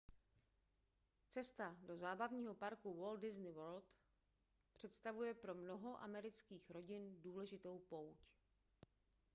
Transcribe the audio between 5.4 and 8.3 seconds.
mnoho amerických rodin důležitou pouť